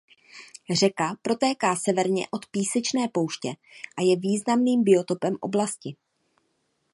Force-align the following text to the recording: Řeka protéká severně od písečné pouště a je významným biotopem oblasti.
Řeka 0.73 1.15
protéká 1.21 1.75
severně 1.75 2.27
od 2.31 2.45
písečné 2.51 3.07
pouště 3.07 3.49
a 3.97 4.01
je 4.01 4.15
významným 4.17 4.83
biotopem 4.83 5.35
oblasti. 5.41 5.95